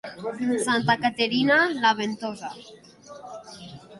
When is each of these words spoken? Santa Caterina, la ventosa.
Santa 0.67 0.95
Caterina, 1.03 1.57
la 1.83 1.93
ventosa. 2.01 2.51